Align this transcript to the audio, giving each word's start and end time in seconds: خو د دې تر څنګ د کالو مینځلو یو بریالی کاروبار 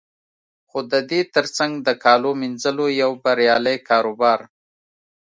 خو 0.69 0.79
د 0.91 0.93
دې 1.09 1.21
تر 1.35 1.45
څنګ 1.57 1.73
د 1.87 1.89
کالو 2.03 2.31
مینځلو 2.41 2.85
یو 3.01 3.11
بریالی 3.23 3.77
کاروبار 3.89 4.39